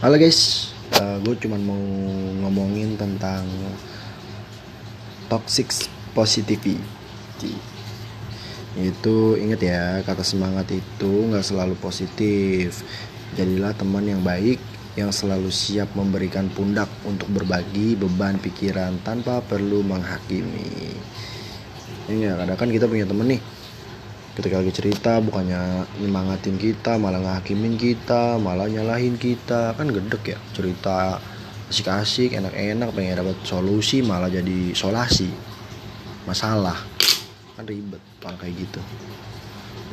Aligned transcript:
Halo 0.00 0.16
guys, 0.16 0.72
uh, 0.96 1.20
gue 1.20 1.36
cuma 1.44 1.60
mau 1.60 1.76
ngomongin 2.40 2.96
tentang 2.96 3.44
toxic 5.28 5.68
positivity. 6.16 6.80
Itu 8.80 9.36
inget 9.36 9.60
ya, 9.60 10.00
kata 10.00 10.24
semangat 10.24 10.72
itu 10.72 11.28
nggak 11.28 11.44
selalu 11.44 11.76
positif. 11.76 12.80
Jadilah 13.36 13.76
teman 13.76 14.08
yang 14.08 14.24
baik 14.24 14.56
yang 14.96 15.12
selalu 15.12 15.52
siap 15.52 15.92
memberikan 15.92 16.48
pundak 16.48 16.88
untuk 17.04 17.28
berbagi 17.36 17.92
beban 17.92 18.40
pikiran 18.40 19.04
tanpa 19.04 19.44
perlu 19.44 19.84
menghakimi. 19.84 20.96
Ini 22.08 22.24
ya, 22.24 22.40
kadang 22.40 22.56
kan 22.56 22.72
kita 22.72 22.88
punya 22.88 23.04
temen 23.04 23.36
nih, 23.36 23.40
ketika 24.38 24.62
lagi 24.62 24.70
cerita 24.70 25.18
bukannya 25.18 25.88
nyemangatin 25.98 26.54
kita 26.54 26.94
malah 26.96 27.18
ngakimin 27.18 27.74
kita 27.74 28.38
malah 28.38 28.70
nyalahin 28.70 29.18
kita. 29.18 29.74
Kan 29.74 29.90
gedek 29.90 30.36
ya 30.36 30.38
cerita 30.54 31.18
asik-asik 31.70 32.34
enak-enak 32.34 32.90
pengen 32.94 33.22
dapat 33.22 33.38
solusi 33.42 34.02
malah 34.02 34.30
jadi 34.30 34.74
solasi. 34.74 35.30
Masalah. 36.26 36.78
Kan 37.58 37.66
ribet 37.66 38.02
kalau 38.22 38.38
kayak 38.38 38.54
gitu. 38.58 38.80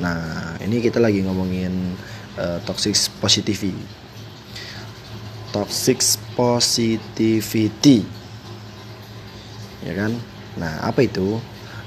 Nah 0.00 0.56
ini 0.60 0.84
kita 0.84 1.00
lagi 1.00 1.24
ngomongin 1.24 1.96
uh, 2.36 2.60
toxic 2.68 2.96
positivity. 3.20 3.72
Toxic 5.52 6.00
positivity. 6.36 8.04
Ya 9.80 9.94
kan? 9.96 10.12
Nah 10.60 10.84
apa 10.84 11.04
itu 11.04 11.40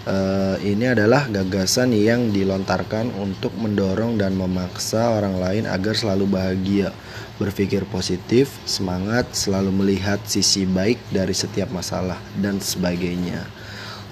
uh, 0.10 0.58
ini 0.66 0.90
adalah 0.90 1.30
gagasan 1.30 1.94
yang 1.94 2.34
dilontarkan 2.34 3.14
untuk 3.16 3.54
mendorong 3.56 4.18
dan 4.18 4.34
memaksa 4.34 5.14
orang 5.14 5.38
lain 5.38 5.64
agar 5.70 5.94
selalu 5.94 6.26
bahagia, 6.26 6.90
berpikir 7.38 7.86
positif, 7.88 8.50
semangat, 8.66 9.30
selalu 9.38 9.70
melihat 9.72 10.20
sisi 10.26 10.66
baik 10.66 10.98
dari 11.14 11.32
setiap 11.38 11.70
masalah 11.70 12.18
dan 12.42 12.58
sebagainya. 12.58 13.46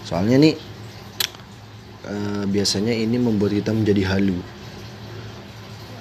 Soalnya 0.06 0.38
nih 0.40 0.56
uh, 2.08 2.44
biasanya 2.48 2.94
ini 2.94 3.18
membuat 3.18 3.58
kita 3.58 3.74
menjadi 3.74 4.16
halu, 4.16 4.40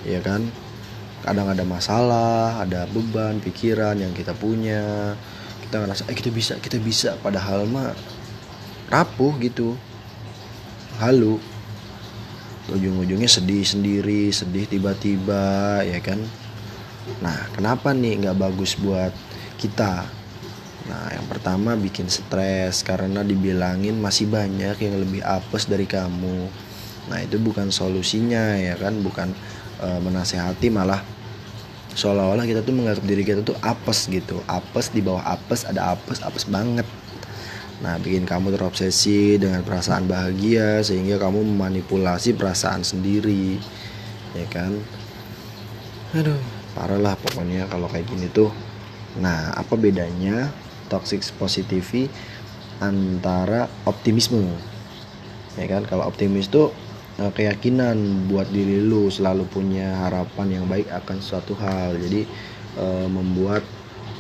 ya 0.05 0.21
kan? 0.21 0.45
Kadang 1.27 1.51
ada 1.51 1.67
masalah, 1.67 2.63
ada 2.63 2.87
beban 2.87 3.43
pikiran 3.43 3.99
yang 3.99 4.15
kita 4.15 4.31
punya, 4.31 5.17
kita 5.67 5.83
ngerasa 5.83 6.07
eh 6.07 6.15
kita 6.15 6.31
bisa, 6.31 6.55
kita 6.63 6.79
bisa, 6.79 7.19
padahal 7.19 7.67
mah 7.67 7.91
rapuh 8.87 9.35
gitu 9.43 9.75
halu. 11.01 11.37
Ujung-ujungnya 12.67 13.31
sedih 13.31 13.63
sendiri 13.63 14.35
sedih 14.35 14.67
tiba-tiba 14.67 15.83
ya 15.87 16.03
kan? 16.03 16.19
Nah 17.23 17.47
kenapa 17.55 17.95
nih 17.95 18.27
nggak 18.27 18.39
bagus 18.39 18.75
buat 18.75 19.15
kita? 19.61 20.03
Nah 20.91 21.05
yang 21.15 21.27
pertama 21.31 21.79
bikin 21.79 22.11
stres 22.11 22.83
karena 22.83 23.23
dibilangin 23.23 23.99
masih 24.03 24.27
banyak 24.27 24.75
yang 24.83 24.95
lebih 24.99 25.23
apes 25.23 25.71
dari 25.71 25.87
kamu. 25.87 26.51
Nah 27.07 27.19
itu 27.23 27.39
bukan 27.39 27.71
solusinya 27.71 28.59
ya 28.59 28.75
kan? 28.75 28.99
Bukan 28.99 29.31
e, 29.79 29.89
menasehati 30.03 30.67
malah 30.67 30.99
seolah-olah 31.95 32.45
kita 32.51 32.67
tuh 32.67 32.75
menganggap 32.75 33.07
diri 33.07 33.23
kita 33.23 33.47
tuh 33.47 33.55
apes 33.63 34.11
gitu. 34.11 34.43
Apes 34.51 34.91
di 34.91 35.07
bawah 35.07 35.23
apes 35.23 35.63
ada 35.63 35.95
apes 35.95 36.19
apes 36.27 36.51
banget 36.51 36.87
Nah, 37.77 38.01
bikin 38.01 38.25
kamu 38.25 38.57
terobsesi 38.57 39.37
dengan 39.37 39.61
perasaan 39.61 40.09
bahagia 40.09 40.81
sehingga 40.81 41.21
kamu 41.21 41.45
memanipulasi 41.45 42.33
perasaan 42.33 42.81
sendiri. 42.81 43.61
Ya 44.33 44.47
kan? 44.49 44.81
Aduh, 46.17 46.41
parah 46.73 46.97
lah 46.97 47.15
pokoknya 47.21 47.69
kalau 47.69 47.85
kayak 47.93 48.09
gini 48.09 48.33
tuh. 48.33 48.49
Nah, 49.21 49.53
apa 49.53 49.77
bedanya 49.77 50.49
toxic 50.89 51.21
positivity 51.37 52.09
antara 52.81 53.69
optimisme? 53.85 54.57
Ya 55.61 55.69
kan? 55.69 55.85
Kalau 55.85 56.09
optimis 56.09 56.49
tuh 56.49 56.73
eh, 57.21 57.29
keyakinan 57.29 58.25
buat 58.33 58.49
diri 58.49 58.81
lu 58.81 59.13
selalu 59.13 59.45
punya 59.53 60.09
harapan 60.09 60.61
yang 60.61 60.65
baik 60.65 60.89
akan 60.89 61.21
suatu 61.21 61.53
hal. 61.61 62.01
Jadi 62.01 62.25
eh, 62.81 63.09
membuat 63.13 63.61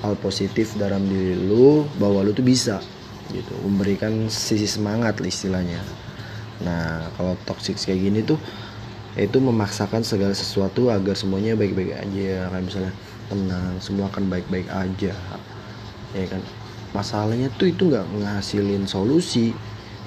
hal 0.04 0.12
positif 0.20 0.76
dalam 0.76 1.08
diri 1.08 1.40
lu 1.40 1.88
bahwa 1.96 2.20
lu 2.20 2.36
tuh 2.36 2.44
bisa 2.44 2.84
gitu. 3.32 3.54
Memberikan 3.64 4.28
sisi 4.30 4.68
semangat 4.68 5.18
istilahnya. 5.22 5.80
Nah 6.62 7.10
kalau 7.16 7.36
toxic 7.44 7.76
kayak 7.76 8.00
gini 8.00 8.20
tuh 8.24 8.40
itu 9.16 9.40
memaksakan 9.40 10.04
segala 10.04 10.36
sesuatu 10.36 10.92
agar 10.92 11.16
semuanya 11.16 11.56
baik-baik 11.56 11.96
aja. 11.96 12.52
Kayak 12.52 12.64
misalnya 12.64 12.92
tenang 13.32 13.74
semua 13.80 14.06
akan 14.12 14.28
baik-baik 14.28 14.68
aja. 14.68 15.14
Ya 16.12 16.26
kan? 16.28 16.42
Masalahnya 16.94 17.52
tuh 17.56 17.72
itu 17.72 17.88
nggak 17.88 18.06
ngehasilin 18.12 18.84
solusi. 18.88 19.56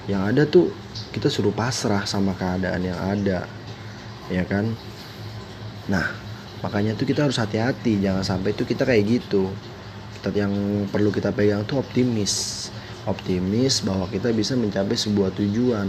Yang 0.09 0.21
ada 0.25 0.43
tuh 0.49 0.65
kita 1.13 1.29
suruh 1.29 1.53
pasrah 1.53 2.05
sama 2.05 2.33
keadaan 2.37 2.81
yang 2.81 2.97
ada. 2.97 3.45
Ya 4.29 4.45
kan? 4.45 4.73
Nah 5.89 6.05
makanya 6.61 6.93
tuh 6.97 7.05
kita 7.05 7.25
harus 7.25 7.37
hati-hati. 7.37 8.01
Jangan 8.01 8.25
sampai 8.25 8.53
tuh 8.53 8.65
kita 8.65 8.85
kayak 8.85 9.21
gitu. 9.21 9.49
Kita 10.17 10.33
yang 10.33 10.85
perlu 10.89 11.13
kita 11.13 11.33
pegang 11.33 11.65
tuh 11.65 11.81
optimis 11.81 12.67
optimis 13.07 13.85
bahwa 13.85 14.09
kita 14.11 14.33
bisa 14.35 14.57
mencapai 14.59 14.97
sebuah 14.97 15.31
tujuan. 15.37 15.87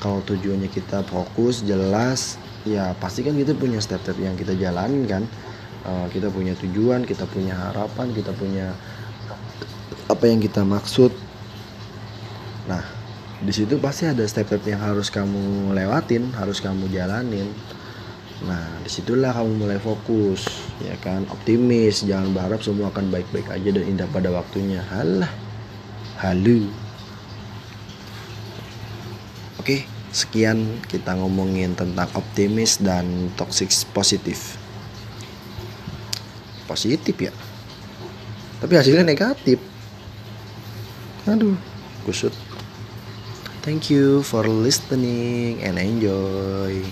Kalau 0.00 0.20
tujuannya 0.24 0.68
kita 0.68 1.04
fokus 1.08 1.64
jelas 1.64 2.36
ya 2.64 2.96
pasti 2.96 3.20
kan 3.20 3.36
kita 3.36 3.52
punya 3.56 3.80
step-step 3.80 4.16
yang 4.20 4.36
kita 4.36 4.56
jalanin 4.56 5.04
kan. 5.04 5.24
Uh, 5.84 6.08
kita 6.08 6.32
punya 6.32 6.56
tujuan 6.56 7.04
kita 7.04 7.28
punya 7.28 7.52
harapan 7.52 8.08
kita 8.16 8.32
punya 8.32 8.72
apa 10.08 10.24
yang 10.24 10.40
kita 10.40 10.64
maksud. 10.64 11.12
Nah 12.68 12.84
di 13.44 13.52
situ 13.52 13.76
pasti 13.76 14.08
ada 14.08 14.24
step-step 14.24 14.64
yang 14.64 14.80
harus 14.80 15.12
kamu 15.12 15.72
lewatin 15.76 16.32
harus 16.36 16.60
kamu 16.64 16.88
jalanin. 16.88 17.52
Nah 18.44 18.80
di 18.80 18.88
situlah 18.88 19.32
kamu 19.36 19.60
mulai 19.60 19.80
fokus 19.80 20.48
ya 20.80 20.96
kan? 21.04 21.28
Optimis 21.28 22.04
jangan 22.04 22.32
berharap 22.32 22.60
semua 22.64 22.88
akan 22.88 23.12
baik-baik 23.12 23.48
aja 23.52 23.68
dan 23.72 23.84
indah 23.84 24.08
pada 24.08 24.32
waktunya. 24.32 24.80
Halah 24.88 25.43
halu. 26.18 26.70
Oke 29.58 29.88
sekian 30.14 30.78
kita 30.86 31.18
ngomongin 31.18 31.74
tentang 31.74 32.06
optimis 32.14 32.78
dan 32.78 33.32
toxic 33.34 33.72
positif. 33.90 34.54
Positif 36.70 37.16
ya? 37.18 37.32
Tapi 38.62 38.72
hasilnya 38.78 39.04
negatif. 39.04 39.58
Aduh 41.26 41.56
kusut. 42.04 42.32
Thank 43.64 43.88
you 43.88 44.20
for 44.20 44.44
listening 44.44 45.64
and 45.64 45.80
enjoy 45.80 46.84